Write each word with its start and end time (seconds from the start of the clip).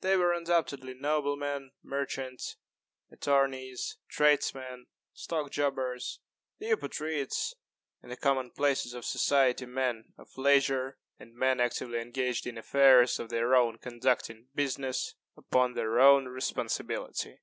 They 0.00 0.16
were 0.16 0.32
undoubtedly 0.32 0.94
noblemen, 0.94 1.72
merchants, 1.82 2.56
attorneys, 3.12 3.98
tradesmen, 4.08 4.86
stock 5.12 5.50
jobbers 5.50 6.20
the 6.58 6.70
Eupatrids 6.70 7.52
and 8.00 8.10
the 8.10 8.16
common 8.16 8.52
places 8.52 8.94
of 8.94 9.04
society 9.04 9.66
men 9.66 10.14
of 10.16 10.30
leisure 10.38 10.96
and 11.18 11.34
men 11.34 11.60
actively 11.60 11.98
engaged 12.00 12.46
in 12.46 12.56
affairs 12.56 13.18
of 13.20 13.28
their 13.28 13.54
own 13.54 13.76
conducting 13.76 14.48
business 14.54 15.14
upon 15.36 15.74
their 15.74 16.00
own 16.00 16.24
responsibility. 16.24 17.40